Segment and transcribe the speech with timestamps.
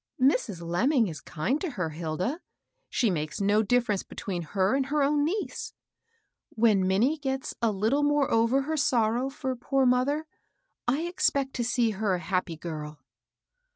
[0.19, 0.63] "Mrs.
[0.67, 2.41] Lemming is kind to her, Hilda.
[2.89, 5.73] She makes no difference between her and her own niece.
[6.49, 10.25] When Minnie gets a little more over her sorrow for poor mother,
[10.87, 12.99] I expect to see her a tappy girl."